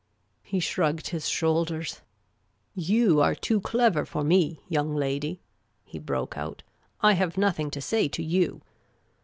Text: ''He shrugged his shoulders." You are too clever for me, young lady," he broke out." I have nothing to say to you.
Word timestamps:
''He 0.41 0.59
shrugged 0.59 1.09
his 1.09 1.29
shoulders." 1.29 2.01
You 2.91 3.21
are 3.21 3.35
too 3.35 3.61
clever 3.61 4.03
for 4.03 4.23
me, 4.23 4.59
young 4.67 4.95
lady," 4.95 5.41
he 5.83 5.99
broke 5.99 6.35
out." 6.35 6.63
I 7.01 7.13
have 7.13 7.37
nothing 7.37 7.69
to 7.69 7.81
say 7.81 8.07
to 8.07 8.23
you. 8.23 8.63